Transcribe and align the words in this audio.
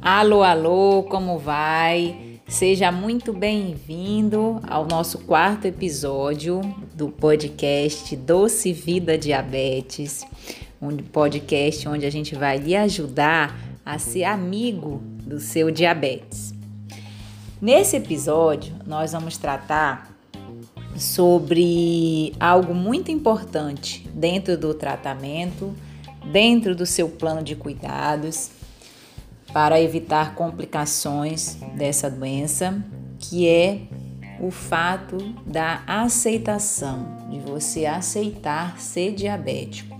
Alô, 0.00 0.42
alô, 0.42 1.02
como 1.04 1.38
vai? 1.38 2.40
Seja 2.46 2.92
muito 2.92 3.32
bem-vindo 3.32 4.60
ao 4.68 4.86
nosso 4.86 5.18
quarto 5.20 5.66
episódio 5.66 6.60
do 6.94 7.08
podcast 7.08 8.14
Doce 8.14 8.72
Vida 8.72 9.16
Diabetes, 9.16 10.26
um 10.80 10.96
podcast 10.98 11.88
onde 11.88 12.04
a 12.06 12.10
gente 12.10 12.34
vai 12.34 12.58
lhe 12.58 12.76
ajudar 12.76 13.58
a 13.84 13.98
ser 13.98 14.24
amigo 14.24 15.02
do 15.22 15.40
seu 15.40 15.70
diabetes. 15.70 16.54
Nesse 17.60 17.96
episódio, 17.96 18.74
nós 18.86 19.12
vamos 19.12 19.38
tratar 19.38 20.13
sobre 20.96 22.32
algo 22.38 22.74
muito 22.74 23.10
importante 23.10 24.08
dentro 24.14 24.56
do 24.56 24.74
tratamento, 24.74 25.74
dentro 26.30 26.74
do 26.74 26.86
seu 26.86 27.08
plano 27.08 27.42
de 27.42 27.56
cuidados 27.56 28.50
para 29.52 29.80
evitar 29.80 30.34
complicações 30.34 31.54
dessa 31.76 32.10
doença, 32.10 32.82
que 33.18 33.48
é 33.48 33.82
o 34.40 34.50
fato 34.50 35.16
da 35.46 35.82
aceitação, 35.86 37.28
de 37.30 37.38
você 37.38 37.86
aceitar 37.86 38.80
ser 38.80 39.14
diabético. 39.14 39.94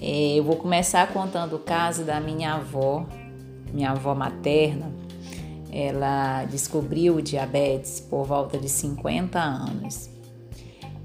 É, 0.00 0.34
eu 0.36 0.42
vou 0.42 0.56
começar 0.56 1.06
contando 1.12 1.54
o 1.54 1.58
caso 1.60 2.02
da 2.02 2.20
minha 2.20 2.54
avó, 2.54 3.06
minha 3.72 3.90
avó 3.92 4.16
materna. 4.16 4.90
Ela 5.72 6.44
descobriu 6.44 7.16
o 7.16 7.22
diabetes 7.22 7.98
por 7.98 8.26
volta 8.26 8.58
de 8.58 8.68
50 8.68 9.38
anos. 9.38 10.10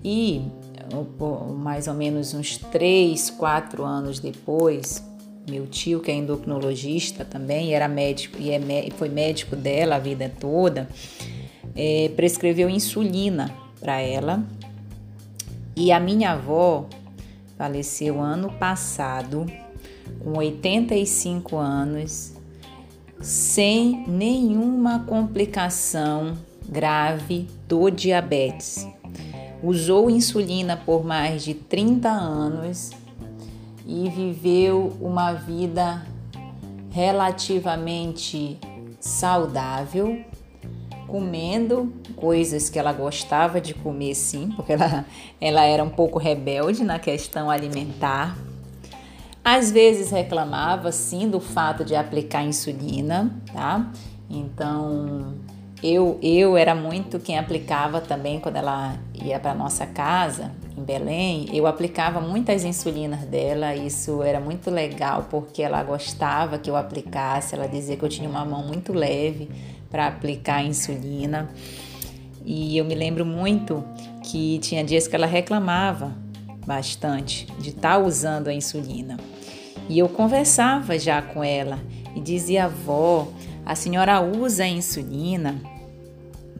E 0.03 0.41
mais 1.57 1.87
ou 1.87 1.93
menos 1.93 2.33
uns 2.33 2.57
3, 2.57 3.29
4 3.31 3.83
anos 3.83 4.19
depois, 4.19 5.03
meu 5.49 5.65
tio, 5.65 5.99
que 5.99 6.11
é 6.11 6.15
endocrinologista 6.15 7.25
também, 7.25 7.73
era 7.73 7.87
médico 7.87 8.37
e 8.39 8.51
é, 8.51 8.61
foi 8.97 9.09
médico 9.09 9.55
dela 9.55 9.95
a 9.95 9.99
vida 9.99 10.31
toda, 10.39 10.87
é, 11.75 12.11
prescreveu 12.15 12.69
insulina 12.69 13.53
para 13.79 13.99
ela. 13.99 14.43
E 15.75 15.91
a 15.91 15.99
minha 15.99 16.31
avó 16.31 16.87
faleceu 17.57 18.19
ano 18.19 18.51
passado, 18.53 19.45
com 20.23 20.37
85 20.37 21.57
anos, 21.57 22.33
sem 23.21 24.05
nenhuma 24.07 24.99
complicação 24.99 26.37
grave 26.67 27.47
do 27.67 27.89
diabetes. 27.89 28.87
Usou 29.63 30.09
insulina 30.09 30.77
por 30.77 31.03
mais 31.03 31.43
de 31.43 31.53
30 31.53 32.09
anos 32.09 32.91
e 33.85 34.09
viveu 34.09 34.95
uma 35.01 35.33
vida 35.33 36.05
relativamente 36.91 38.59
saudável, 38.99 40.19
comendo 41.07 41.93
coisas 42.15 42.69
que 42.69 42.77
ela 42.77 42.91
gostava 42.91 43.61
de 43.61 43.73
comer 43.73 44.13
sim, 44.13 44.51
porque 44.55 44.73
ela, 44.73 45.05
ela 45.39 45.63
era 45.63 45.83
um 45.83 45.89
pouco 45.89 46.19
rebelde 46.19 46.83
na 46.83 46.99
questão 46.99 47.49
alimentar. 47.49 48.37
Às 49.49 49.71
vezes 49.71 50.11
reclamava 50.11 50.91
sim 50.91 51.29
do 51.29 51.39
fato 51.39 51.85
de 51.85 51.95
aplicar 51.95 52.43
insulina, 52.43 53.31
tá? 53.53 53.93
Então 54.29 55.35
eu, 55.81 56.19
eu 56.21 56.57
era 56.57 56.75
muito 56.75 57.17
quem 57.17 57.39
aplicava 57.39 58.01
também 58.01 58.41
quando 58.41 58.57
ela 58.57 58.97
ia 59.13 59.39
para 59.39 59.55
nossa 59.55 59.85
casa 59.85 60.51
em 60.77 60.83
Belém. 60.83 61.45
Eu 61.53 61.65
aplicava 61.65 62.19
muitas 62.19 62.65
insulinas 62.65 63.21
dela. 63.21 63.73
Isso 63.73 64.21
era 64.21 64.41
muito 64.41 64.69
legal 64.69 65.27
porque 65.29 65.63
ela 65.63 65.81
gostava 65.81 66.57
que 66.57 66.69
eu 66.69 66.75
aplicasse. 66.75 67.55
Ela 67.55 67.67
dizia 67.67 67.95
que 67.95 68.03
eu 68.03 68.09
tinha 68.09 68.29
uma 68.29 68.43
mão 68.43 68.63
muito 68.63 68.91
leve 68.91 69.49
para 69.89 70.07
aplicar 70.07 70.61
insulina. 70.61 71.47
E 72.43 72.77
eu 72.77 72.83
me 72.83 72.95
lembro 72.95 73.25
muito 73.25 73.81
que 74.23 74.59
tinha 74.59 74.83
dias 74.83 75.07
que 75.07 75.15
ela 75.15 75.25
reclamava 75.25 76.11
bastante 76.65 77.47
de 77.61 77.69
estar 77.69 77.93
tá 77.93 77.97
usando 77.97 78.49
a 78.49 78.53
insulina. 78.53 79.15
E 79.89 79.99
eu 79.99 80.09
conversava 80.09 80.97
já 80.99 81.21
com 81.21 81.43
ela 81.43 81.79
e 82.15 82.19
dizia: 82.19 82.65
avó, 82.65 83.27
a 83.65 83.75
senhora 83.75 84.21
usa 84.21 84.63
a 84.63 84.67
insulina 84.67 85.61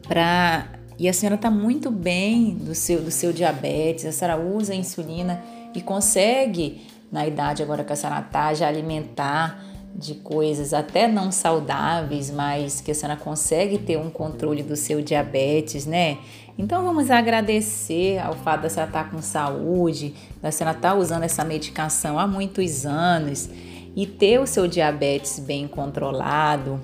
para 0.06 0.66
e 0.98 1.08
a 1.08 1.12
senhora 1.12 1.36
está 1.36 1.50
muito 1.50 1.90
bem 1.90 2.54
do 2.54 2.74
seu 2.74 3.00
do 3.00 3.10
seu 3.10 3.32
diabetes, 3.32 4.04
a 4.04 4.12
senhora 4.12 4.40
usa 4.40 4.72
a 4.72 4.76
insulina 4.76 5.42
e 5.74 5.80
consegue 5.80 6.86
na 7.10 7.26
idade 7.26 7.62
agora 7.62 7.84
que 7.84 7.92
a 7.92 7.96
senhora 7.96 8.20
está 8.20 8.52
já 8.52 8.68
alimentar 8.68 9.62
de 9.98 10.14
coisas 10.14 10.72
até 10.72 11.08
não 11.08 11.32
saudáveis, 11.32 12.30
mas 12.30 12.80
que 12.80 12.92
a 12.92 12.94
senhora 12.94 13.18
consegue 13.18 13.78
ter 13.78 13.98
um 13.98 14.08
controle 14.08 14.62
do 14.62 14.76
seu 14.76 15.02
diabetes, 15.02 15.84
né? 15.84 16.18
Então 16.56 16.84
vamos 16.84 17.10
agradecer 17.10 18.18
ao 18.20 18.34
fato 18.34 18.62
da 18.62 18.70
senhora 18.70 18.90
estar 18.90 19.04
tá 19.04 19.10
com 19.10 19.20
saúde, 19.20 20.14
da 20.40 20.52
senhora 20.52 20.76
estar 20.76 20.92
tá 20.92 20.94
usando 20.94 21.24
essa 21.24 21.44
medicação 21.44 22.16
há 22.16 22.28
muitos 22.28 22.86
anos 22.86 23.50
e 23.96 24.06
ter 24.06 24.38
o 24.38 24.46
seu 24.46 24.68
diabetes 24.68 25.40
bem 25.40 25.66
controlado 25.66 26.80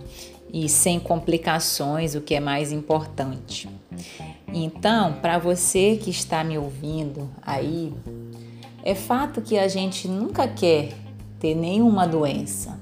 e 0.53 0.69
sem 0.69 0.99
complicações, 0.99 2.17
o 2.17 2.21
que 2.21 2.35
é 2.35 2.41
mais 2.41 2.73
importante. 2.73 3.69
Então, 4.53 5.15
para 5.15 5.39
você 5.39 5.97
que 5.97 6.11
está 6.11 6.43
me 6.43 6.59
ouvindo 6.59 7.31
aí, 7.43 7.93
é 8.85 8.95
fato 8.95 9.41
que 9.41 9.57
a 9.57 9.69
gente 9.69 10.09
nunca 10.09 10.49
quer 10.49 10.91
ter 11.41 11.55
nenhuma 11.55 12.07
doença, 12.07 12.79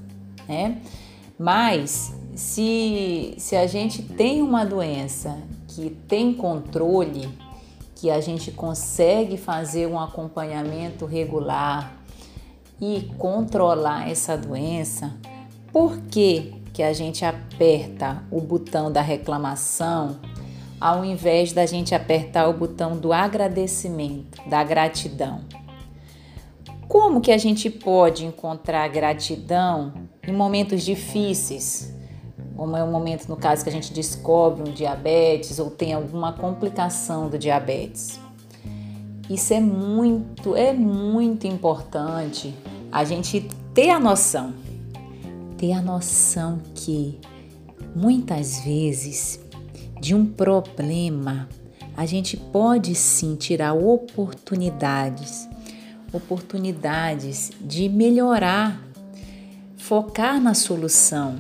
né? 0.53 0.79
Mas 1.39 2.15
se, 2.35 3.35
se 3.39 3.57
a 3.57 3.67
gente 3.67 4.03
tem 4.03 4.43
uma 4.43 4.65
doença 4.65 5.39
que 5.69 5.91
tem 6.07 6.35
controle, 6.35 7.29
que 7.97 8.11
a 8.11 8.21
gente 8.21 8.51
consegue 8.51 9.37
fazer 9.37 9.87
um 9.87 9.99
acompanhamento 9.99 11.07
regular, 11.07 12.03
e 12.83 13.09
controlar 13.17 14.11
essa 14.11 14.37
doença, 14.37 15.15
por 15.73 15.99
que, 15.99 16.53
que 16.73 16.83
a 16.83 16.93
gente 16.93 17.25
aperta 17.25 18.25
o 18.29 18.41
botão 18.41 18.91
da 18.91 19.01
reclamação 19.01 20.19
ao 20.81 21.05
invés 21.05 21.53
da 21.53 21.65
gente 21.65 21.95
apertar 21.95 22.49
o 22.49 22.53
botão 22.53 22.99
do 22.99 23.13
agradecimento, 23.13 24.43
da 24.49 24.65
gratidão? 24.65 25.43
Como 26.93 27.23
que 27.23 27.33
a 27.33 27.39
gente 27.39 27.71
pode 27.71 28.27
encontrar 28.27 28.87
gratidão 28.89 29.95
em 30.29 30.31
momentos 30.31 30.83
difíceis? 30.83 31.91
Como 32.55 32.77
é 32.77 32.85
o 32.85 32.87
momento, 32.87 33.31
no 33.31 33.37
caso, 33.39 33.65
que 33.65 33.71
a 33.71 33.73
gente 33.73 33.95
descobre 33.95 34.69
um 34.69 34.75
diabetes 34.75 35.59
ou 35.59 35.71
tem 35.71 35.95
alguma 35.95 36.35
complicação 36.35 37.31
do 37.31 37.39
diabetes. 37.39 38.21
Isso 39.31 39.55
é 39.55 39.59
muito, 39.59 40.55
é 40.55 40.75
muito 40.75 41.47
importante 41.47 42.55
a 42.93 43.05
gente 43.05 43.49
ter 43.73 43.89
a 43.89 43.99
noção, 43.99 44.53
ter 45.57 45.73
a 45.73 45.81
noção 45.81 46.61
que 46.75 47.19
muitas 47.97 48.61
vezes 48.61 49.41
de 49.99 50.15
um 50.15 50.27
problema 50.27 51.49
a 51.97 52.05
gente 52.05 52.37
pode 52.37 52.95
sim 52.95 53.35
tirar 53.35 53.73
oportunidades, 53.73 55.49
oportunidades 56.13 57.51
de 57.61 57.89
melhorar, 57.89 58.81
focar 59.77 60.41
na 60.41 60.55
solução, 60.55 61.37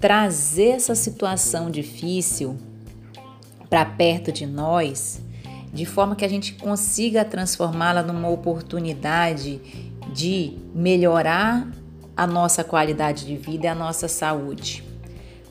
trazer 0.00 0.70
essa 0.70 0.94
situação 0.94 1.70
difícil 1.70 2.56
para 3.68 3.84
perto 3.84 4.32
de 4.32 4.46
nós, 4.46 5.20
de 5.72 5.84
forma 5.84 6.16
que 6.16 6.24
a 6.24 6.28
gente 6.28 6.54
consiga 6.54 7.24
transformá-la 7.24 8.02
numa 8.02 8.28
oportunidade 8.28 9.60
de 10.12 10.56
melhorar 10.74 11.70
a 12.16 12.26
nossa 12.26 12.64
qualidade 12.64 13.26
de 13.26 13.36
vida 13.36 13.66
e 13.66 13.68
a 13.68 13.74
nossa 13.74 14.08
saúde. 14.08 14.82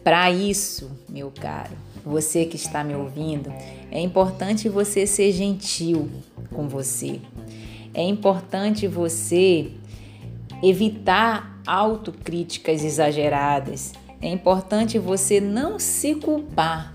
Para 0.03 0.31
isso, 0.31 0.91
meu 1.09 1.31
caro, 1.31 1.73
você 2.03 2.45
que 2.45 2.55
está 2.55 2.83
me 2.83 2.95
ouvindo, 2.95 3.51
é 3.91 3.99
importante 3.99 4.69
você 4.69 5.05
ser 5.05 5.31
gentil 5.31 6.09
com 6.51 6.67
você. 6.67 7.19
É 7.95 8.03
importante 8.03 8.87
você 8.87 9.71
evitar 10.61 11.61
autocríticas 11.65 12.83
exageradas. 12.83 13.93
É 14.21 14.27
importante 14.27 14.99
você 14.99 15.39
não 15.39 15.79
se 15.79 16.15
culpar. 16.15 16.93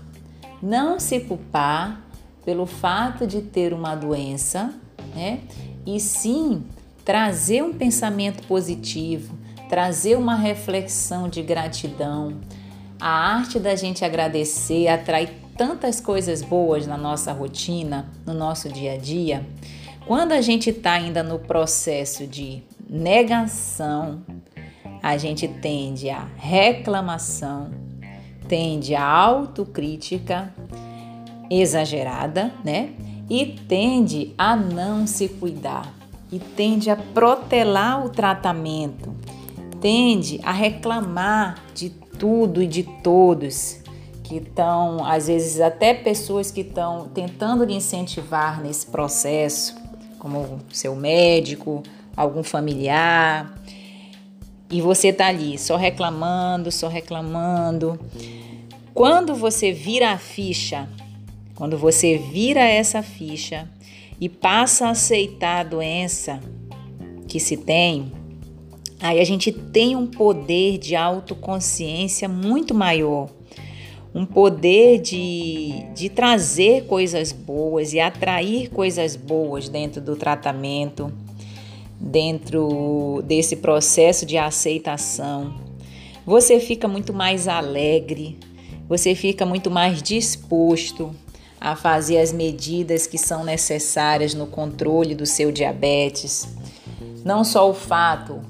Não 0.61 0.99
se 0.99 1.19
culpar 1.21 2.03
pelo 2.45 2.67
fato 2.67 3.25
de 3.25 3.41
ter 3.41 3.73
uma 3.73 3.95
doença, 3.95 4.75
né? 5.15 5.39
E 5.87 5.99
sim 5.99 6.63
trazer 7.03 7.63
um 7.63 7.73
pensamento 7.73 8.45
positivo, 8.47 9.35
trazer 9.67 10.15
uma 10.15 10.35
reflexão 10.35 11.27
de 11.27 11.41
gratidão. 11.41 12.35
A 12.99 13.09
arte 13.09 13.59
da 13.59 13.75
gente 13.75 14.05
agradecer 14.05 14.87
atrai 14.87 15.31
tantas 15.57 15.99
coisas 15.99 16.43
boas 16.43 16.85
na 16.85 16.97
nossa 16.97 17.33
rotina, 17.33 18.07
no 18.23 18.35
nosso 18.35 18.69
dia 18.69 18.93
a 18.93 18.97
dia, 18.97 19.43
Quando 20.05 20.31
a 20.31 20.41
gente 20.41 20.71
está 20.71 20.93
ainda 20.93 21.21
no 21.21 21.39
processo 21.39 22.25
de 22.25 22.63
negação, 22.89 24.21
a 25.01 25.15
gente 25.15 25.47
tende 25.47 26.09
a 26.09 26.27
reclamação, 26.35 27.71
tende 28.47 28.95
a 28.95 29.05
autocrítica 29.05 30.53
exagerada, 31.49 32.51
né? 32.63 32.93
E 33.29 33.45
tende 33.45 34.33
a 34.37 34.55
não 34.55 35.07
se 35.07 35.29
cuidar, 35.29 35.93
e 36.31 36.39
tende 36.39 36.89
a 36.89 36.95
protelar 36.95 38.05
o 38.05 38.09
tratamento, 38.09 39.15
tende 39.79 40.39
a 40.43 40.51
reclamar 40.51 41.63
de 41.73 41.89
tudo 41.89 42.61
e 42.61 42.67
de 42.67 42.83
todos 43.01 43.79
que 44.23 44.37
estão, 44.37 45.05
às 45.05 45.27
vezes 45.27 45.59
até 45.59 45.93
pessoas 45.93 46.51
que 46.51 46.61
estão 46.61 47.09
tentando 47.09 47.63
lhe 47.63 47.73
incentivar 47.73 48.61
nesse 48.61 48.85
processo, 48.85 49.80
como 50.21 50.59
seu 50.71 50.95
médico, 50.95 51.81
algum 52.15 52.43
familiar, 52.43 53.59
e 54.69 54.79
você 54.79 55.07
está 55.07 55.25
ali 55.25 55.57
só 55.57 55.75
reclamando, 55.75 56.71
só 56.71 56.87
reclamando. 56.87 57.99
Quando 58.93 59.33
você 59.33 59.71
vira 59.71 60.11
a 60.11 60.19
ficha, 60.19 60.87
quando 61.55 61.75
você 61.75 62.19
vira 62.19 62.61
essa 62.61 63.01
ficha 63.01 63.67
e 64.19 64.29
passa 64.29 64.85
a 64.85 64.91
aceitar 64.91 65.61
a 65.61 65.63
doença 65.63 66.39
que 67.27 67.39
se 67.39 67.57
tem, 67.57 68.11
aí 68.99 69.19
a 69.19 69.25
gente 69.25 69.51
tem 69.51 69.95
um 69.95 70.05
poder 70.05 70.77
de 70.77 70.95
autoconsciência 70.95 72.29
muito 72.29 72.75
maior. 72.75 73.27
Um 74.13 74.25
poder 74.25 74.99
de, 74.99 75.85
de 75.95 76.09
trazer 76.09 76.85
coisas 76.85 77.31
boas 77.31 77.93
e 77.93 77.99
atrair 77.99 78.69
coisas 78.69 79.15
boas 79.15 79.69
dentro 79.69 80.01
do 80.01 80.15
tratamento 80.15 81.11
dentro 82.01 83.21
desse 83.25 83.57
processo 83.57 84.25
de 84.25 84.37
aceitação. 84.37 85.53
Você 86.25 86.59
fica 86.59 86.87
muito 86.87 87.13
mais 87.13 87.47
alegre, 87.47 88.39
você 88.89 89.13
fica 89.13 89.45
muito 89.45 89.69
mais 89.69 90.01
disposto 90.01 91.15
a 91.59 91.75
fazer 91.75 92.17
as 92.17 92.33
medidas 92.33 93.05
que 93.05 93.19
são 93.19 93.43
necessárias 93.43 94.33
no 94.33 94.47
controle 94.47 95.13
do 95.13 95.27
seu 95.27 95.51
diabetes. 95.51 96.47
Não 97.23 97.43
só 97.43 97.69
o 97.69 97.73
fato 97.73 98.41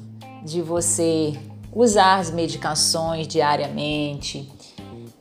de 0.46 0.62
você 0.62 1.34
usar 1.74 2.20
as 2.20 2.32
medicações 2.32 3.28
diariamente, 3.28 4.50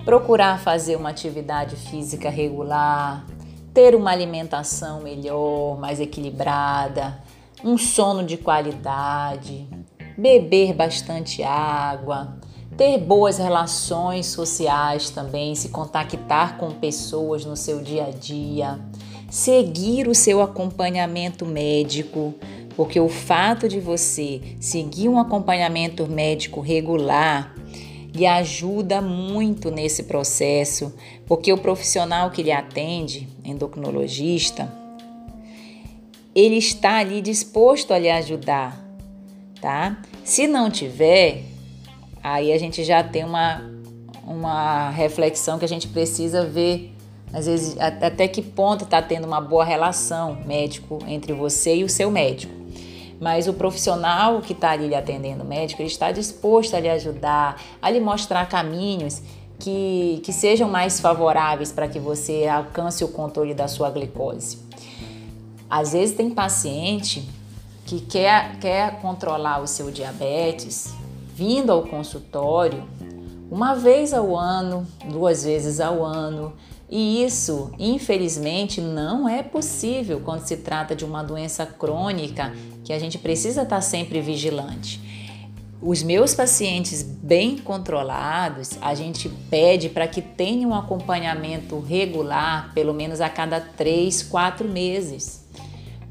procurar 0.04 0.60
fazer 0.60 0.96
uma 0.96 1.10
atividade 1.10 1.76
física 1.76 2.30
regular, 2.30 3.26
ter 3.72 3.94
uma 3.94 4.10
alimentação 4.10 5.00
melhor, 5.02 5.78
mais 5.78 6.00
equilibrada, 6.00 7.22
um 7.62 7.76
sono 7.76 8.24
de 8.24 8.36
qualidade, 8.36 9.68
beber 10.16 10.74
bastante 10.74 11.42
água, 11.42 12.36
ter 12.76 12.98
boas 12.98 13.38
relações 13.38 14.26
sociais 14.26 15.10
também, 15.10 15.54
se 15.54 15.68
contactar 15.68 16.56
com 16.56 16.70
pessoas 16.70 17.44
no 17.44 17.56
seu 17.56 17.82
dia 17.82 18.06
a 18.06 18.10
dia, 18.10 18.80
seguir 19.30 20.08
o 20.08 20.14
seu 20.14 20.40
acompanhamento 20.40 21.44
médico, 21.44 22.34
porque 22.74 22.98
o 22.98 23.08
fato 23.08 23.68
de 23.68 23.78
você 23.78 24.56
seguir 24.58 25.08
um 25.08 25.18
acompanhamento 25.18 26.06
médico 26.06 26.60
regular 26.60 27.54
lhe 28.14 28.26
ajuda 28.26 29.00
muito 29.00 29.70
nesse 29.70 30.04
processo, 30.04 30.94
porque 31.26 31.52
o 31.52 31.58
profissional 31.58 32.30
que 32.30 32.42
lhe 32.42 32.52
atende, 32.52 33.28
endocrinologista, 33.44 34.72
ele 36.34 36.56
está 36.56 36.98
ali 36.98 37.20
disposto 37.20 37.92
a 37.92 37.98
lhe 37.98 38.10
ajudar, 38.10 38.78
tá? 39.60 40.00
Se 40.24 40.46
não 40.46 40.70
tiver, 40.70 41.44
aí 42.22 42.52
a 42.52 42.58
gente 42.58 42.84
já 42.84 43.02
tem 43.02 43.24
uma, 43.24 43.62
uma 44.24 44.90
reflexão 44.90 45.58
que 45.58 45.64
a 45.64 45.68
gente 45.68 45.88
precisa 45.88 46.44
ver, 46.44 46.92
às 47.32 47.46
vezes, 47.46 47.76
até 47.78 48.26
que 48.26 48.42
ponto 48.42 48.84
está 48.84 49.00
tendo 49.00 49.26
uma 49.26 49.40
boa 49.40 49.64
relação 49.64 50.38
médico 50.44 50.98
entre 51.06 51.32
você 51.32 51.76
e 51.76 51.84
o 51.84 51.88
seu 51.88 52.10
médico. 52.10 52.59
Mas 53.20 53.46
o 53.46 53.52
profissional 53.52 54.40
que 54.40 54.54
está 54.54 54.70
ali 54.70 54.88
lhe 54.88 54.94
atendendo, 54.94 55.44
o 55.44 55.46
médico, 55.46 55.82
ele 55.82 55.90
está 55.90 56.10
disposto 56.10 56.74
a 56.74 56.80
lhe 56.80 56.88
ajudar, 56.88 57.60
a 57.80 57.90
lhe 57.90 58.00
mostrar 58.00 58.48
caminhos 58.48 59.22
que, 59.58 60.22
que 60.24 60.32
sejam 60.32 60.70
mais 60.70 60.98
favoráveis 60.98 61.70
para 61.70 61.86
que 61.86 61.98
você 61.98 62.46
alcance 62.46 63.04
o 63.04 63.08
controle 63.08 63.52
da 63.52 63.68
sua 63.68 63.90
glicose. 63.90 64.58
Às 65.68 65.92
vezes 65.92 66.16
tem 66.16 66.30
paciente 66.30 67.28
que 67.84 68.00
quer, 68.00 68.58
quer 68.58 69.00
controlar 69.00 69.60
o 69.60 69.66
seu 69.66 69.90
diabetes 69.90 70.94
vindo 71.34 71.70
ao 71.70 71.82
consultório 71.82 72.82
uma 73.50 73.74
vez 73.74 74.14
ao 74.14 74.36
ano, 74.36 74.86
duas 75.10 75.44
vezes 75.44 75.80
ao 75.80 76.04
ano. 76.04 76.52
E 76.88 77.22
isso, 77.24 77.70
infelizmente, 77.78 78.80
não 78.80 79.28
é 79.28 79.42
possível 79.42 80.20
quando 80.24 80.46
se 80.46 80.56
trata 80.56 80.94
de 80.94 81.04
uma 81.04 81.22
doença 81.22 81.66
crônica 81.66 82.52
que 82.90 82.94
a 82.94 82.98
gente 82.98 83.18
precisa 83.18 83.62
estar 83.62 83.80
sempre 83.82 84.20
vigilante. 84.20 85.00
Os 85.80 86.02
meus 86.02 86.34
pacientes 86.34 87.04
bem 87.04 87.56
controlados, 87.56 88.70
a 88.80 88.96
gente 88.96 89.28
pede 89.48 89.88
para 89.88 90.08
que 90.08 90.20
tenham 90.20 90.70
um 90.70 90.74
acompanhamento 90.74 91.78
regular, 91.78 92.72
pelo 92.74 92.92
menos 92.92 93.20
a 93.20 93.28
cada 93.28 93.60
três, 93.60 94.24
quatro 94.24 94.68
meses 94.68 95.48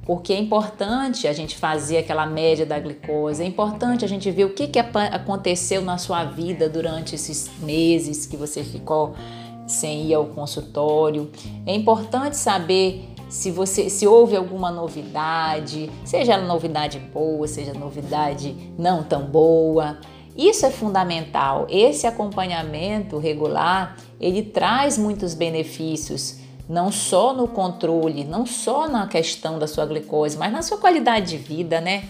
porque 0.06 0.34
é 0.34 0.40
importante 0.40 1.28
a 1.28 1.34
gente 1.34 1.56
fazer 1.56 1.98
aquela 1.98 2.26
média 2.26 2.66
da 2.66 2.80
glicose, 2.80 3.44
é 3.44 3.46
importante 3.46 4.04
a 4.04 4.08
gente 4.08 4.32
ver 4.32 4.46
o 4.46 4.50
que, 4.56 4.66
que 4.66 4.80
aconteceu 4.80 5.84
na 5.84 6.00
sua 6.00 6.24
vida 6.24 6.68
durante 6.68 7.14
esses 7.14 7.48
meses 7.62 8.25
que 8.25 8.36
você 8.36 8.64
ficou 8.64 9.14
sem 9.68 10.08
ir 10.08 10.16
ao 10.16 10.25
consultório. 10.25 11.30
É 11.64 11.75
importante 11.75 12.36
saber 12.38 13.09
se 13.30 13.52
você 13.52 13.90
se 13.92 14.08
houve 14.08 14.36
alguma 14.36 14.72
novidade, 14.72 15.90
seja 16.04 16.38
novidade 16.38 16.98
boa, 16.98 17.48
seja 17.48 17.74
novidade 17.74 18.56
não 18.78 19.04
tão 19.04 19.26
boa. 19.26 20.00
Isso 20.36 20.66
é 20.66 20.72
fundamental. 20.72 21.68
Esse 21.70 22.08
acompanhamento 22.08 23.20
regular, 23.20 23.98
ele 24.20 24.42
traz 24.42 24.98
muitos 24.98 25.36
benefícios 25.36 26.40
não 26.68 26.92
só 26.92 27.34
no 27.34 27.48
controle, 27.48 28.24
não 28.24 28.46
só 28.46 28.88
na 28.88 29.08
questão 29.08 29.60
da 29.60 29.68
sua 29.68 29.86
glicose, 29.86 30.38
mas 30.38 30.52
na 30.52 30.62
sua 30.62 30.78
qualidade 30.78 31.32
de 31.32 31.38
vida, 31.38 31.80
né? 31.82 32.06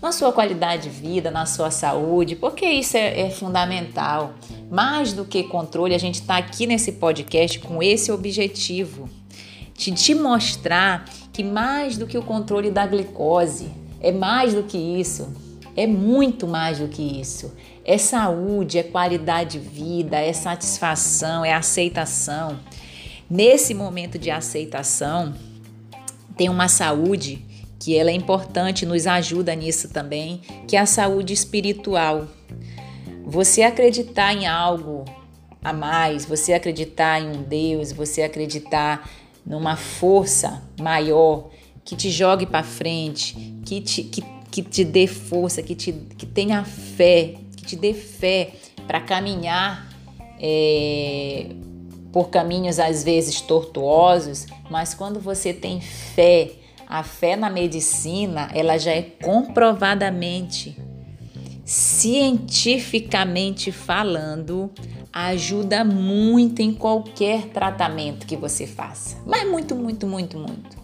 Na 0.00 0.12
sua 0.12 0.32
qualidade 0.32 0.84
de 0.84 0.88
vida, 0.88 1.30
na 1.30 1.46
sua 1.46 1.70
saúde, 1.70 2.36
porque 2.36 2.66
isso 2.66 2.96
é, 2.96 3.20
é 3.20 3.30
fundamental. 3.30 4.34
Mais 4.70 5.12
do 5.12 5.24
que 5.24 5.44
controle, 5.44 5.94
a 5.94 5.98
gente 5.98 6.16
está 6.16 6.36
aqui 6.36 6.66
nesse 6.66 6.92
podcast 6.92 7.58
com 7.60 7.82
esse 7.82 8.10
objetivo 8.10 9.08
de 9.90 9.92
te 9.92 10.14
mostrar 10.14 11.04
que 11.32 11.42
mais 11.42 11.96
do 11.96 12.06
que 12.06 12.16
o 12.16 12.22
controle 12.22 12.70
da 12.70 12.86
glicose, 12.86 13.72
é 14.00 14.12
mais 14.12 14.54
do 14.54 14.62
que 14.62 14.78
isso, 14.78 15.32
é 15.76 15.86
muito 15.86 16.46
mais 16.46 16.78
do 16.78 16.88
que 16.88 17.02
isso. 17.20 17.52
É 17.84 17.98
saúde, 17.98 18.78
é 18.78 18.82
qualidade 18.82 19.58
de 19.58 19.68
vida, 19.68 20.18
é 20.18 20.32
satisfação, 20.32 21.44
é 21.44 21.52
aceitação. 21.52 22.60
Nesse 23.28 23.74
momento 23.74 24.18
de 24.18 24.30
aceitação, 24.30 25.34
tem 26.36 26.48
uma 26.48 26.68
saúde 26.68 27.44
que 27.80 27.96
ela 27.96 28.10
é 28.10 28.14
importante, 28.14 28.86
nos 28.86 29.06
ajuda 29.06 29.54
nisso 29.54 29.88
também, 29.88 30.40
que 30.68 30.76
é 30.76 30.80
a 30.80 30.86
saúde 30.86 31.32
espiritual. 31.32 32.28
Você 33.24 33.62
acreditar 33.62 34.32
em 34.32 34.46
algo 34.46 35.04
a 35.64 35.72
mais, 35.72 36.24
você 36.24 36.52
acreditar 36.52 37.20
em 37.20 37.28
um 37.28 37.42
Deus, 37.42 37.90
você 37.90 38.22
acreditar 38.22 39.08
numa 39.44 39.76
força 39.76 40.62
maior 40.80 41.50
que 41.84 41.96
te 41.96 42.10
jogue 42.10 42.46
para 42.46 42.62
frente, 42.62 43.34
que 43.64 43.80
te, 43.80 44.04
que, 44.04 44.22
que 44.50 44.62
te 44.62 44.84
dê 44.84 45.06
força, 45.06 45.62
que, 45.62 45.74
te, 45.74 45.92
que 45.92 46.26
tenha 46.26 46.64
fé, 46.64 47.34
que 47.56 47.64
te 47.64 47.76
dê 47.76 47.92
fé 47.92 48.52
para 48.86 49.00
caminhar 49.00 49.88
é, 50.40 51.46
por 52.12 52.28
caminhos 52.28 52.78
às 52.78 53.02
vezes 53.02 53.40
tortuosos, 53.40 54.46
mas 54.70 54.94
quando 54.94 55.18
você 55.18 55.52
tem 55.52 55.80
fé, 55.80 56.52
a 56.86 57.02
fé 57.02 57.36
na 57.36 57.48
medicina, 57.48 58.50
ela 58.54 58.76
já 58.76 58.92
é 58.92 59.02
comprovadamente, 59.02 60.76
cientificamente 61.72 63.72
falando, 63.72 64.70
ajuda 65.10 65.82
muito 65.82 66.60
em 66.60 66.74
qualquer 66.74 67.46
tratamento 67.46 68.26
que 68.26 68.36
você 68.36 68.66
faça. 68.66 69.16
Mas 69.24 69.48
muito, 69.48 69.74
muito, 69.74 70.06
muito, 70.06 70.36
muito. 70.36 70.76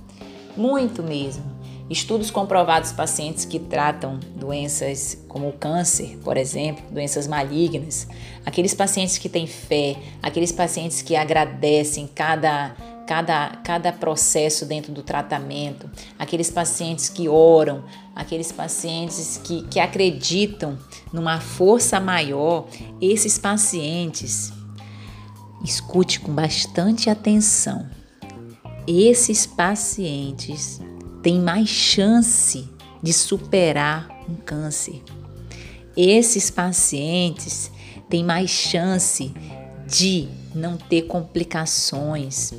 Muito 0.57 1.03
mesmo. 1.03 1.45
Estudos 1.91 2.31
comprovados 2.31 2.91
pacientes 2.93 3.45
que 3.45 3.59
tratam 3.59 4.19
doenças 4.35 5.23
como 5.29 5.51
o 5.51 5.53
câncer, 5.53 6.17
por 6.25 6.39
exemplo, 6.39 6.83
doenças 6.91 7.27
malignas, 7.27 8.09
aqueles 8.47 8.73
pacientes 8.73 9.19
que 9.19 9.29
têm 9.29 9.47
fé, 9.47 9.95
aqueles 10.23 10.53
pacientes 10.53 11.03
que 11.03 11.15
agradecem 11.15 12.07
cada 12.07 12.75
cada, 13.09 13.59
cada 13.65 13.91
processo 13.91 14.67
dentro 14.67 14.93
do 14.93 15.03
tratamento, 15.03 15.91
aqueles 16.19 16.51
pacientes 16.51 17.09
que 17.09 17.27
oram, 17.27 17.83
aqueles 18.19 18.51
pacientes 18.51 19.41
que, 19.45 19.63
que 19.69 19.79
acreditam 19.79 20.77
numa 21.13 21.39
força 21.39 22.01
maior, 22.01 22.67
esses 23.01 23.39
pacientes, 23.39 24.53
escute 25.63 26.19
com 26.19 26.35
bastante 26.35 27.09
atenção. 27.09 27.89
Esses 28.89 29.47
pacientes 29.47 30.81
têm 31.23 31.41
mais 31.41 31.69
chance 31.69 32.69
de 33.01 33.13
superar 33.13 34.09
um 34.29 34.35
câncer. 34.35 35.01
Esses 35.97 36.51
pacientes 36.51 37.71
têm 38.11 38.25
mais 38.25 38.51
chance 38.51 39.33
de 39.87 40.29
não 40.53 40.77
ter 40.77 41.03
complicações. 41.03 42.53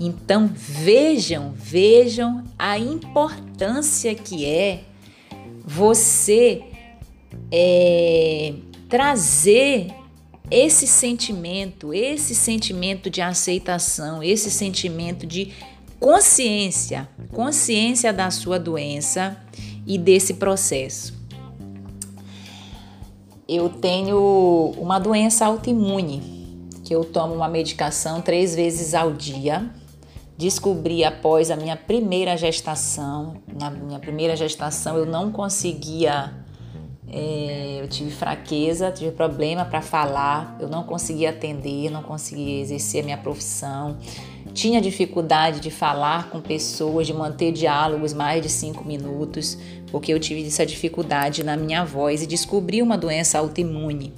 Então 0.00 0.50
vejam, 0.54 1.52
vejam 1.54 2.42
a 2.58 2.78
importância 2.78 4.14
que 4.14 4.46
é 4.46 4.84
você 5.62 6.62
é, 7.52 8.54
trazer 8.88 9.94
esse 10.50 10.86
sentimento, 10.86 11.92
esse 11.92 12.34
sentimento 12.34 13.10
de 13.10 13.20
aceitação, 13.20 14.22
esse 14.22 14.50
sentimento 14.50 15.26
de 15.26 15.52
consciência, 16.00 17.06
consciência 17.30 18.10
da 18.10 18.30
sua 18.30 18.58
doença 18.58 19.36
e 19.86 19.98
desse 19.98 20.34
processo. 20.34 21.20
Eu 23.46 23.68
tenho 23.68 24.72
uma 24.78 24.98
doença 24.98 25.44
autoimune, 25.44 26.68
que 26.84 26.94
eu 26.94 27.04
tomo 27.04 27.34
uma 27.34 27.48
medicação 27.48 28.22
três 28.22 28.54
vezes 28.54 28.94
ao 28.94 29.12
dia. 29.12 29.70
Descobri 30.40 31.04
após 31.04 31.50
a 31.50 31.56
minha 31.56 31.76
primeira 31.76 32.34
gestação. 32.34 33.36
Na 33.60 33.70
minha 33.70 33.98
primeira 33.98 34.34
gestação 34.34 34.96
eu 34.96 35.04
não 35.04 35.30
conseguia 35.30 36.32
é, 37.12 37.80
eu 37.82 37.86
tive 37.86 38.10
fraqueza, 38.10 38.90
tive 38.90 39.10
problema 39.10 39.66
para 39.66 39.82
falar, 39.82 40.56
eu 40.58 40.66
não 40.66 40.82
conseguia 40.82 41.28
atender, 41.28 41.90
não 41.90 42.02
conseguia 42.02 42.62
exercer 42.62 43.02
a 43.02 43.04
minha 43.04 43.18
profissão, 43.18 43.98
tinha 44.54 44.80
dificuldade 44.80 45.60
de 45.60 45.70
falar 45.70 46.30
com 46.30 46.40
pessoas, 46.40 47.06
de 47.06 47.12
manter 47.12 47.52
diálogos 47.52 48.14
mais 48.14 48.40
de 48.40 48.48
cinco 48.48 48.82
minutos, 48.82 49.58
porque 49.90 50.10
eu 50.10 50.18
tive 50.18 50.46
essa 50.46 50.64
dificuldade 50.64 51.44
na 51.44 51.54
minha 51.54 51.84
voz 51.84 52.22
e 52.22 52.26
descobri 52.26 52.80
uma 52.80 52.96
doença 52.96 53.38
autoimune. 53.38 54.14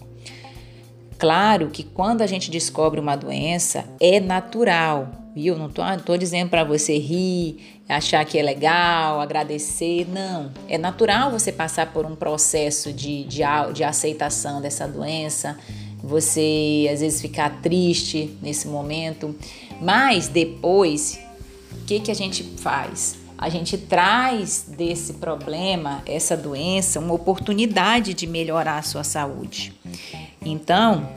Claro 1.19 1.69
que 1.69 1.83
quando 1.83 2.23
a 2.23 2.29
gente 2.29 2.49
descobre 2.49 3.00
uma 3.00 3.17
doença, 3.17 3.87
é 3.99 4.21
natural, 4.21 5.22
viu? 5.34 5.56
Não 5.56 5.68
tô, 5.68 5.82
tô 6.04 6.16
dizendo 6.16 6.50
para 6.50 6.64
você 6.64 6.98
rir, 6.98 7.82
achar 7.88 8.24
que 8.24 8.38
é 8.38 8.42
legal, 8.42 9.20
agradecer. 9.20 10.06
Não. 10.08 10.50
É 10.68 10.78
natural 10.78 11.30
você 11.30 11.50
passar 11.50 11.92
por 11.92 12.06
um 12.06 12.14
processo 12.14 12.92
de, 12.92 13.24
de, 13.24 13.42
de 13.72 13.84
aceitação 13.84 14.60
dessa 14.60 14.86
doença, 14.86 15.58
você 16.02 16.88
às 16.92 17.00
vezes 17.00 17.20
ficar 17.20 17.62
triste 17.62 18.36
nesse 18.42 18.66
momento, 18.66 19.34
mas 19.80 20.28
depois, 20.28 21.18
o 21.72 21.84
que, 21.84 22.00
que 22.00 22.10
a 22.10 22.14
gente 22.14 22.42
faz? 22.58 23.22
A 23.38 23.48
gente 23.48 23.76
traz 23.76 24.66
desse 24.68 25.14
problema, 25.14 26.00
essa 26.06 26.36
doença, 26.36 27.00
uma 27.00 27.12
oportunidade 27.12 28.14
de 28.14 28.24
melhorar 28.24 28.78
a 28.78 28.82
sua 28.82 29.02
saúde. 29.02 29.72
Então, 30.40 31.08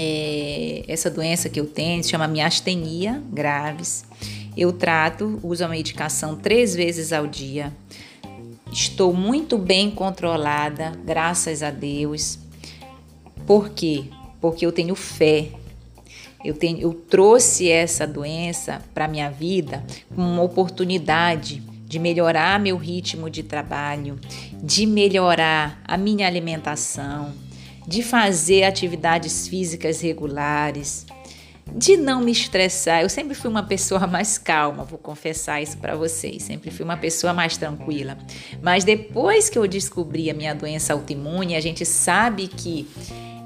é, 0.00 0.84
essa 0.86 1.10
doença 1.10 1.48
que 1.48 1.58
eu 1.58 1.66
tenho 1.66 2.04
se 2.04 2.10
chama 2.10 2.28
miastenia 2.28 3.20
graves. 3.32 4.04
Eu 4.56 4.72
trato, 4.72 5.40
uso 5.42 5.64
a 5.64 5.68
medicação 5.68 6.36
três 6.36 6.74
vezes 6.74 7.12
ao 7.12 7.26
dia. 7.26 7.72
Estou 8.72 9.12
muito 9.12 9.58
bem 9.58 9.90
controlada, 9.90 10.92
graças 11.04 11.64
a 11.64 11.70
Deus. 11.70 12.38
Por 13.44 13.70
quê? 13.70 14.04
Porque 14.40 14.64
eu 14.64 14.70
tenho 14.70 14.94
fé. 14.94 15.48
Eu, 16.44 16.54
tenho, 16.54 16.78
eu 16.78 16.94
trouxe 16.94 17.68
essa 17.68 18.06
doença 18.06 18.80
para 18.94 19.08
minha 19.08 19.28
vida 19.28 19.84
como 20.14 20.28
uma 20.28 20.42
oportunidade 20.42 21.60
de 21.84 21.98
melhorar 21.98 22.60
meu 22.60 22.76
ritmo 22.76 23.28
de 23.28 23.42
trabalho, 23.42 24.20
de 24.62 24.86
melhorar 24.86 25.80
a 25.84 25.96
minha 25.96 26.26
alimentação, 26.26 27.32
de 27.88 28.02
fazer 28.02 28.64
atividades 28.64 29.48
físicas 29.48 30.02
regulares, 30.02 31.06
de 31.74 31.96
não 31.96 32.20
me 32.20 32.30
estressar. 32.30 33.00
Eu 33.00 33.08
sempre 33.08 33.34
fui 33.34 33.48
uma 33.48 33.62
pessoa 33.62 34.06
mais 34.06 34.36
calma, 34.36 34.84
vou 34.84 34.98
confessar 34.98 35.62
isso 35.62 35.78
para 35.78 35.96
vocês. 35.96 36.42
Sempre 36.42 36.70
fui 36.70 36.84
uma 36.84 36.98
pessoa 36.98 37.32
mais 37.32 37.56
tranquila. 37.56 38.18
Mas 38.60 38.84
depois 38.84 39.48
que 39.48 39.58
eu 39.58 39.66
descobri 39.66 40.28
a 40.28 40.34
minha 40.34 40.54
doença 40.54 40.92
autoimune, 40.92 41.56
a 41.56 41.60
gente 41.60 41.86
sabe 41.86 42.46
que 42.46 42.86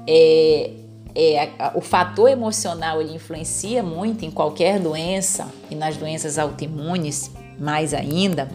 é, 0.05 0.71
é, 1.15 1.49
o 1.73 1.79
fator 1.79 2.29
emocional 2.29 3.01
ele 3.01 3.13
influencia 3.13 3.81
muito 3.81 4.25
em 4.25 4.31
qualquer 4.31 4.77
doença 4.77 5.47
e 5.71 5.75
nas 5.75 5.95
doenças 5.95 6.37
autoimunes 6.37 7.31
mais 7.57 7.93
ainda. 7.93 8.49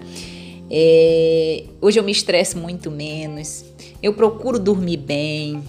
É, 0.71 1.65
hoje 1.81 1.99
eu 1.99 2.05
me 2.05 2.13
estresso 2.13 2.59
muito 2.59 2.91
menos, 2.91 3.65
eu 4.03 4.13
procuro 4.15 4.59
dormir 4.59 4.99
bem, 4.99 5.63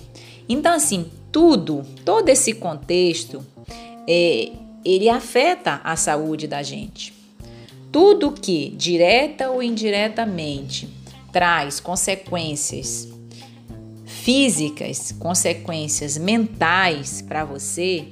então, 0.49 0.73
assim, 0.73 1.05
tudo, 1.31 1.85
todo 2.03 2.27
esse 2.27 2.53
contexto, 2.53 3.45
é, 4.07 4.51
ele 4.83 5.07
afeta 5.07 5.79
a 5.83 5.95
saúde 5.95 6.47
da 6.47 6.63
gente. 6.63 7.13
Tudo 7.91 8.31
que, 8.31 8.69
direta 8.69 9.51
ou 9.51 9.61
indiretamente, 9.61 10.89
traz 11.31 11.79
consequências 11.79 13.07
físicas, 14.07 15.11
consequências 15.11 16.17
mentais 16.17 17.21
para 17.21 17.45
você, 17.45 18.07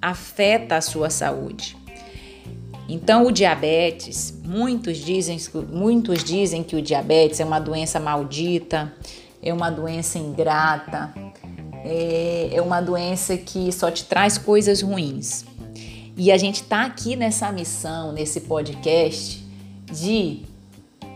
afeta 0.00 0.76
a 0.76 0.80
sua 0.80 1.10
saúde. 1.10 1.76
Então, 2.88 3.26
o 3.26 3.32
diabetes, 3.32 4.34
muitos 4.44 4.98
dizem, 4.98 5.38
muitos 5.70 6.22
dizem 6.22 6.62
que 6.62 6.76
o 6.76 6.82
diabetes 6.82 7.40
é 7.40 7.44
uma 7.44 7.58
doença 7.58 8.00
maldita, 8.00 8.92
é 9.42 9.52
uma 9.52 9.70
doença 9.70 10.18
ingrata, 10.18 11.12
é, 11.84 12.50
é 12.52 12.60
uma 12.62 12.80
doença 12.80 13.36
que 13.36 13.70
só 13.72 13.90
te 13.90 14.04
traz 14.04 14.36
coisas 14.38 14.82
ruins. 14.82 15.44
E 16.16 16.30
a 16.30 16.36
gente 16.36 16.62
está 16.62 16.84
aqui 16.84 17.16
nessa 17.16 17.50
missão, 17.50 18.12
nesse 18.12 18.42
podcast, 18.42 19.42
de 19.90 20.42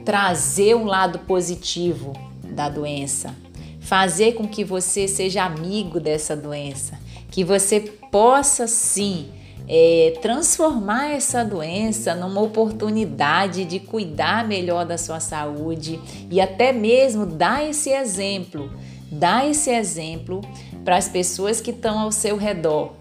trazer 0.05 0.75
um 0.75 0.85
lado 0.85 1.19
positivo 1.21 2.13
da 2.43 2.69
doença, 2.69 3.35
fazer 3.81 4.33
com 4.33 4.49
que 4.49 4.65
você 4.65 5.07
seja 5.07 5.45
amigo 5.45 6.01
dessa 6.01 6.35
doença, 6.35 6.99
que 7.31 7.45
você 7.45 7.81
possa 8.11 8.67
sim 8.67 9.29
é, 9.69 10.19
transformar 10.23 11.11
essa 11.11 11.45
doença 11.45 12.15
numa 12.15 12.41
oportunidade 12.41 13.65
de 13.65 13.81
cuidar 13.81 14.47
melhor 14.47 14.85
da 14.85 14.97
sua 14.97 15.21
saúde 15.21 16.01
e 16.31 16.41
até 16.41 16.73
mesmo 16.73 17.27
dar 17.27 17.69
esse 17.69 17.91
exemplo 17.91 18.71
Dá 19.11 19.47
esse 19.47 19.71
exemplo 19.71 20.41
para 20.85 20.97
as 20.97 21.09
pessoas 21.09 21.61
que 21.61 21.71
estão 21.71 21.99
ao 21.99 22.11
seu 22.11 22.37
redor, 22.37 22.93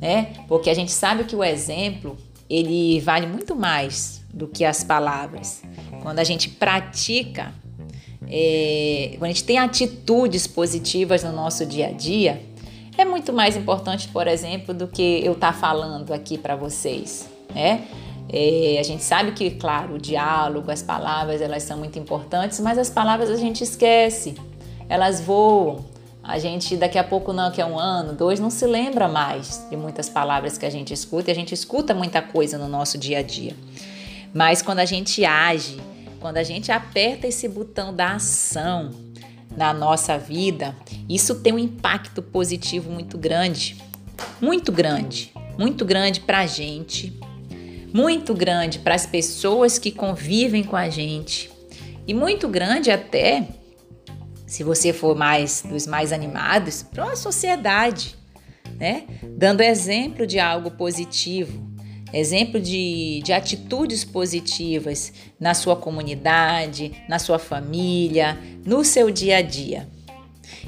né? 0.00 0.32
Porque 0.48 0.68
a 0.68 0.74
gente 0.74 0.92
sabe 0.92 1.24
que 1.24 1.34
o 1.34 1.42
exemplo 1.42 2.16
ele 2.48 3.00
vale 3.00 3.26
muito 3.26 3.56
mais 3.56 4.22
do 4.32 4.46
que 4.46 4.64
as 4.64 4.84
palavras. 4.84 5.62
Quando 6.02 6.18
a 6.18 6.24
gente 6.24 6.50
pratica, 6.50 7.52
é, 8.28 9.14
quando 9.18 9.30
a 9.30 9.32
gente 9.32 9.44
tem 9.44 9.58
atitudes 9.58 10.46
positivas 10.46 11.24
no 11.24 11.32
nosso 11.32 11.64
dia 11.64 11.88
a 11.88 11.92
dia, 11.92 12.42
é 12.96 13.04
muito 13.04 13.32
mais 13.32 13.56
importante, 13.56 14.08
por 14.08 14.26
exemplo, 14.26 14.74
do 14.74 14.86
que 14.88 15.20
eu 15.24 15.32
estar 15.32 15.52
tá 15.52 15.58
falando 15.58 16.12
aqui 16.12 16.38
para 16.38 16.56
vocês, 16.56 17.28
né? 17.54 17.86
É, 18.28 18.78
a 18.80 18.82
gente 18.82 19.04
sabe 19.04 19.30
que, 19.32 19.52
claro, 19.52 19.94
o 19.94 19.98
diálogo, 19.98 20.70
as 20.70 20.82
palavras, 20.82 21.40
elas 21.40 21.62
são 21.62 21.78
muito 21.78 21.96
importantes, 21.96 22.58
mas 22.58 22.76
as 22.76 22.90
palavras 22.90 23.30
a 23.30 23.36
gente 23.36 23.62
esquece 23.62 24.34
elas 24.88 25.20
voam. 25.20 25.84
A 26.22 26.38
gente 26.38 26.76
daqui 26.76 26.98
a 26.98 27.04
pouco 27.04 27.32
não, 27.32 27.52
que 27.52 27.60
é 27.60 27.66
um 27.66 27.78
ano, 27.78 28.12
dois, 28.12 28.40
não 28.40 28.50
se 28.50 28.66
lembra 28.66 29.06
mais 29.06 29.64
de 29.70 29.76
muitas 29.76 30.08
palavras 30.08 30.58
que 30.58 30.66
a 30.66 30.70
gente 30.70 30.92
escuta 30.92 31.30
e 31.30 31.32
a 31.32 31.34
gente 31.34 31.54
escuta 31.54 31.94
muita 31.94 32.20
coisa 32.20 32.58
no 32.58 32.66
nosso 32.66 32.98
dia 32.98 33.18
a 33.18 33.22
dia. 33.22 33.54
Mas 34.34 34.60
quando 34.60 34.80
a 34.80 34.84
gente 34.84 35.24
age, 35.24 35.80
quando 36.18 36.38
a 36.38 36.42
gente 36.42 36.72
aperta 36.72 37.28
esse 37.28 37.48
botão 37.48 37.94
da 37.94 38.14
ação 38.14 38.90
na 39.56 39.72
nossa 39.72 40.18
vida, 40.18 40.74
isso 41.08 41.36
tem 41.36 41.52
um 41.52 41.58
impacto 41.58 42.20
positivo 42.22 42.90
muito 42.90 43.16
grande. 43.16 43.76
Muito 44.40 44.70
grande. 44.70 45.32
Muito 45.58 45.84
grande 45.84 46.20
para 46.20 46.40
a 46.40 46.46
gente, 46.46 47.18
muito 47.92 48.34
grande 48.34 48.78
para 48.78 48.94
as 48.94 49.06
pessoas 49.06 49.78
que 49.78 49.90
convivem 49.90 50.62
com 50.62 50.76
a 50.76 50.90
gente 50.90 51.50
e 52.06 52.12
muito 52.12 52.46
grande 52.46 52.90
até 52.90 53.48
se 54.46 54.62
você 54.62 54.92
for 54.92 55.16
mais 55.16 55.62
dos 55.62 55.86
mais 55.86 56.12
animados, 56.12 56.82
para 56.82 57.12
a 57.12 57.16
sociedade, 57.16 58.14
né? 58.78 59.04
Dando 59.36 59.60
exemplo 59.60 60.26
de 60.26 60.38
algo 60.38 60.70
positivo, 60.70 61.75
exemplo 62.12 62.60
de, 62.60 63.20
de 63.24 63.32
atitudes 63.32 64.04
positivas 64.04 65.12
na 65.38 65.54
sua 65.54 65.76
comunidade, 65.76 66.92
na 67.08 67.18
sua 67.18 67.38
família, 67.38 68.38
no 68.64 68.84
seu 68.84 69.10
dia 69.10 69.38
a 69.38 69.42
dia. 69.42 69.88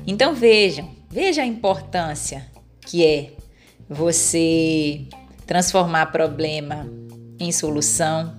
Então 0.06 0.34
vejam, 0.34 0.90
veja 1.10 1.42
a 1.42 1.46
importância 1.46 2.46
que 2.80 3.04
é 3.04 3.32
você 3.88 5.02
transformar 5.46 6.06
problema 6.06 6.88
em 7.38 7.52
solução, 7.52 8.36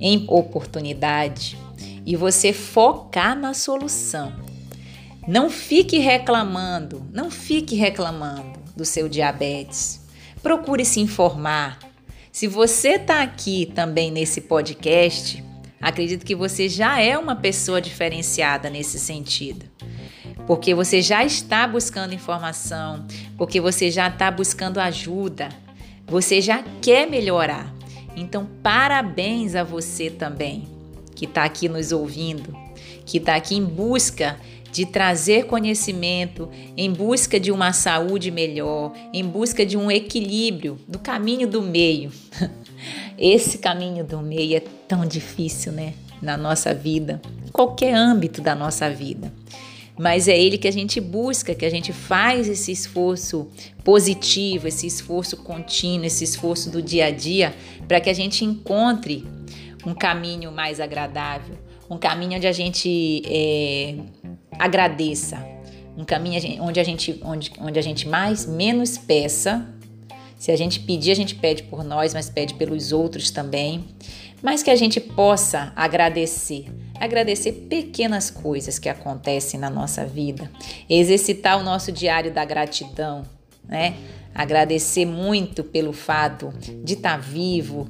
em 0.00 0.24
oportunidade 0.28 1.58
e 2.04 2.16
você 2.16 2.52
focar 2.52 3.38
na 3.38 3.52
solução. 3.54 4.32
Não 5.26 5.50
fique 5.50 5.98
reclamando, 5.98 7.06
não 7.12 7.30
fique 7.30 7.76
reclamando 7.76 8.58
do 8.74 8.84
seu 8.84 9.08
diabetes. 9.08 10.00
Procure 10.42 10.84
se 10.84 11.00
informar. 11.00 11.78
Se 12.38 12.46
você 12.46 12.90
está 12.90 13.20
aqui 13.20 13.66
também 13.66 14.12
nesse 14.12 14.42
podcast, 14.42 15.42
acredito 15.80 16.24
que 16.24 16.36
você 16.36 16.68
já 16.68 17.00
é 17.00 17.18
uma 17.18 17.34
pessoa 17.34 17.80
diferenciada 17.80 18.70
nesse 18.70 18.96
sentido. 18.96 19.66
Porque 20.46 20.72
você 20.72 21.02
já 21.02 21.24
está 21.24 21.66
buscando 21.66 22.14
informação, 22.14 23.04
porque 23.36 23.60
você 23.60 23.90
já 23.90 24.06
está 24.06 24.30
buscando 24.30 24.78
ajuda, 24.78 25.48
você 26.06 26.40
já 26.40 26.62
quer 26.80 27.10
melhorar. 27.10 27.74
Então, 28.14 28.48
parabéns 28.62 29.56
a 29.56 29.64
você 29.64 30.08
também 30.08 30.68
que 31.16 31.24
está 31.24 31.42
aqui 31.42 31.68
nos 31.68 31.90
ouvindo, 31.90 32.56
que 33.04 33.18
está 33.18 33.34
aqui 33.34 33.56
em 33.56 33.64
busca 33.64 34.38
de 34.72 34.86
trazer 34.86 35.46
conhecimento, 35.46 36.48
em 36.76 36.92
busca 36.92 37.38
de 37.38 37.50
uma 37.50 37.72
saúde 37.72 38.30
melhor, 38.30 38.92
em 39.12 39.24
busca 39.24 39.64
de 39.64 39.76
um 39.76 39.90
equilíbrio, 39.90 40.78
do 40.86 40.98
caminho 40.98 41.48
do 41.48 41.62
meio. 41.62 42.12
Esse 43.18 43.58
caminho 43.58 44.04
do 44.04 44.20
meio 44.20 44.56
é 44.56 44.62
tão 44.86 45.04
difícil, 45.06 45.72
né? 45.72 45.94
Na 46.20 46.36
nossa 46.36 46.74
vida, 46.74 47.20
qualquer 47.52 47.94
âmbito 47.94 48.40
da 48.40 48.54
nossa 48.54 48.90
vida 48.90 49.32
mas 49.98 50.28
é 50.28 50.40
ele 50.40 50.56
que 50.56 50.68
a 50.68 50.72
gente 50.72 51.00
busca, 51.00 51.54
que 51.54 51.66
a 51.66 51.70
gente 51.70 51.92
faz 51.92 52.48
esse 52.48 52.70
esforço 52.70 53.48
positivo, 53.82 54.68
esse 54.68 54.86
esforço 54.86 55.36
contínuo, 55.38 56.06
esse 56.06 56.22
esforço 56.22 56.70
do 56.70 56.80
dia 56.80 57.06
a 57.06 57.10
dia, 57.10 57.52
para 57.86 58.00
que 58.00 58.08
a 58.08 58.14
gente 58.14 58.44
encontre 58.44 59.26
um 59.84 59.92
caminho 59.92 60.52
mais 60.52 60.78
agradável, 60.78 61.56
um 61.90 61.98
caminho 61.98 62.36
onde 62.36 62.46
a 62.46 62.52
gente 62.52 63.22
é, 63.26 63.96
agradeça, 64.58 65.44
um 65.96 66.04
caminho 66.04 66.62
onde 66.62 66.80
a 66.80 66.84
gente, 66.84 67.20
onde, 67.24 67.52
onde 67.60 67.78
a 67.78 67.82
gente 67.82 68.08
mais 68.08 68.46
menos 68.46 68.96
peça. 68.96 69.66
Se 70.38 70.52
a 70.52 70.56
gente 70.56 70.80
pedir, 70.80 71.10
a 71.10 71.16
gente 71.16 71.34
pede 71.34 71.64
por 71.64 71.82
nós, 71.82 72.14
mas 72.14 72.30
pede 72.30 72.54
pelos 72.54 72.92
outros 72.92 73.30
também. 73.30 73.84
Mas 74.40 74.62
que 74.62 74.70
a 74.70 74.76
gente 74.76 75.00
possa 75.00 75.72
agradecer 75.74 76.66
agradecer 77.00 77.52
pequenas 77.52 78.30
coisas 78.30 78.78
que 78.78 78.88
acontecem 78.88 79.58
na 79.58 79.70
nossa 79.70 80.04
vida, 80.04 80.50
exercitar 80.88 81.58
o 81.58 81.62
nosso 81.62 81.92
diário 81.92 82.32
da 82.32 82.44
gratidão, 82.44 83.22
né? 83.66 83.94
Agradecer 84.34 85.04
muito 85.04 85.64
pelo 85.64 85.92
fato 85.92 86.52
de 86.84 86.94
estar 86.94 87.12
tá 87.12 87.16
vivo, 87.16 87.88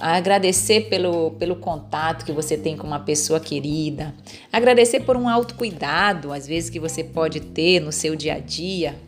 agradecer 0.00 0.88
pelo, 0.88 1.32
pelo 1.32 1.56
contato 1.56 2.24
que 2.24 2.32
você 2.32 2.56
tem 2.56 2.76
com 2.76 2.86
uma 2.86 3.00
pessoa 3.00 3.38
querida, 3.38 4.14
agradecer 4.52 5.00
por 5.00 5.16
um 5.16 5.28
autocuidado, 5.28 6.32
às 6.32 6.46
vezes, 6.46 6.70
que 6.70 6.80
você 6.80 7.04
pode 7.04 7.40
ter 7.40 7.80
no 7.80 7.92
seu 7.92 8.16
dia 8.16 8.34
a 8.34 8.38
dia, 8.38 8.98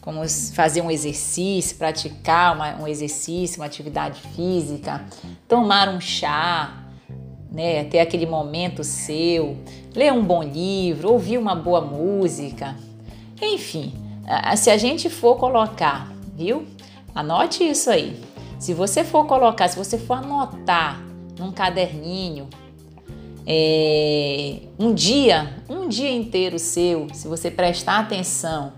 como 0.00 0.20
fazer 0.54 0.82
um 0.82 0.90
exercício, 0.90 1.76
praticar 1.76 2.54
uma, 2.54 2.82
um 2.82 2.88
exercício, 2.88 3.60
uma 3.60 3.66
atividade 3.66 4.20
física, 4.34 5.04
tomar 5.48 5.88
um 5.88 6.00
chá, 6.00 6.82
né? 7.50 7.84
Ter 7.84 8.00
aquele 8.00 8.26
momento 8.26 8.82
seu, 8.82 9.56
ler 9.94 10.12
um 10.12 10.24
bom 10.24 10.42
livro, 10.42 11.12
ouvir 11.12 11.38
uma 11.38 11.54
boa 11.54 11.80
música. 11.80 12.76
Enfim, 13.40 13.92
se 14.56 14.70
a 14.70 14.76
gente 14.76 15.08
for 15.08 15.36
colocar, 15.36 16.12
viu? 16.34 16.66
Anote 17.14 17.62
isso 17.62 17.90
aí. 17.90 18.31
Se 18.62 18.72
você 18.74 19.02
for 19.02 19.26
colocar, 19.26 19.66
se 19.66 19.76
você 19.76 19.98
for 19.98 20.18
anotar 20.18 21.04
num 21.36 21.50
caderninho, 21.50 22.48
é, 23.44 24.60
um 24.78 24.94
dia, 24.94 25.56
um 25.68 25.88
dia 25.88 26.12
inteiro 26.12 26.60
seu, 26.60 27.08
se 27.12 27.26
você 27.26 27.50
prestar 27.50 27.98
atenção 27.98 28.72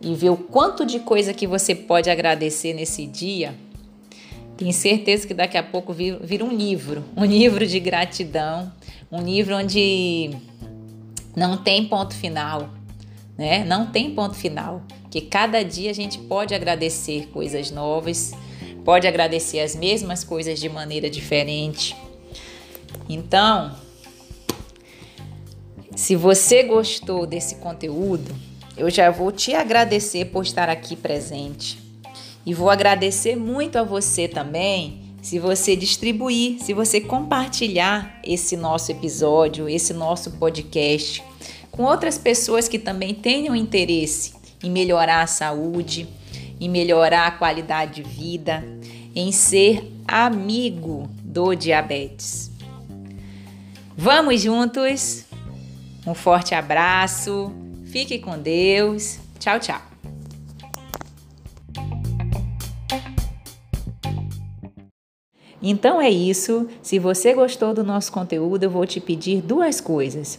e 0.00 0.14
ver 0.14 0.30
o 0.30 0.36
quanto 0.38 0.86
de 0.86 1.00
coisa 1.00 1.34
que 1.34 1.46
você 1.46 1.74
pode 1.74 2.08
agradecer 2.08 2.72
nesse 2.72 3.04
dia, 3.06 3.54
tenho 4.56 4.72
certeza 4.72 5.26
que 5.26 5.34
daqui 5.34 5.58
a 5.58 5.62
pouco 5.62 5.92
vira, 5.92 6.42
um 6.42 6.50
livro, 6.50 7.04
um 7.14 7.26
livro 7.26 7.66
de 7.66 7.78
gratidão, 7.78 8.72
um 9.12 9.20
livro 9.20 9.54
onde 9.54 10.30
não 11.36 11.58
tem 11.58 11.84
ponto 11.84 12.14
final, 12.14 12.70
né? 13.36 13.62
Não 13.62 13.84
tem 13.88 14.14
ponto 14.14 14.34
final, 14.34 14.80
que 15.10 15.20
cada 15.20 15.62
dia 15.62 15.90
a 15.90 15.94
gente 15.94 16.18
pode 16.18 16.54
agradecer 16.54 17.26
coisas 17.26 17.70
novas, 17.70 18.32
pode 18.84 19.06
agradecer 19.06 19.60
as 19.60 19.74
mesmas 19.74 20.24
coisas 20.24 20.58
de 20.58 20.68
maneira 20.68 21.08
diferente. 21.10 21.96
Então, 23.08 23.74
se 25.96 26.14
você 26.14 26.62
gostou 26.62 27.26
desse 27.26 27.56
conteúdo, 27.56 28.34
eu 28.76 28.88
já 28.90 29.10
vou 29.10 29.32
te 29.32 29.54
agradecer 29.54 30.26
por 30.26 30.44
estar 30.44 30.68
aqui 30.68 30.94
presente. 30.94 31.78
E 32.46 32.54
vou 32.54 32.70
agradecer 32.70 33.36
muito 33.36 33.76
a 33.76 33.82
você 33.82 34.28
também 34.28 35.02
se 35.20 35.38
você 35.38 35.76
distribuir, 35.76 36.58
se 36.62 36.72
você 36.72 37.00
compartilhar 37.00 38.20
esse 38.24 38.56
nosso 38.56 38.90
episódio, 38.92 39.68
esse 39.68 39.92
nosso 39.92 40.30
podcast 40.32 41.22
com 41.78 41.84
outras 41.84 42.18
pessoas 42.18 42.66
que 42.66 42.76
também 42.76 43.14
tenham 43.14 43.54
interesse 43.54 44.34
em 44.62 44.68
melhorar 44.68 45.22
a 45.22 45.28
saúde, 45.28 46.08
em 46.60 46.68
melhorar 46.68 47.26
a 47.26 47.30
qualidade 47.30 48.02
de 48.02 48.08
vida, 48.08 48.64
em 49.14 49.32
ser 49.32 49.92
amigo 50.06 51.08
do 51.22 51.54
diabetes. 51.54 52.50
Vamos 53.96 54.40
juntos? 54.40 55.24
Um 56.06 56.14
forte 56.14 56.54
abraço, 56.54 57.52
fique 57.86 58.18
com 58.18 58.38
Deus. 58.38 59.18
Tchau, 59.38 59.58
tchau. 59.58 59.88
Então 65.60 66.00
é 66.00 66.08
isso. 66.08 66.68
Se 66.82 66.98
você 66.98 67.34
gostou 67.34 67.74
do 67.74 67.82
nosso 67.82 68.12
conteúdo, 68.12 68.62
eu 68.62 68.70
vou 68.70 68.86
te 68.86 69.00
pedir 69.00 69.42
duas 69.42 69.80
coisas. 69.80 70.38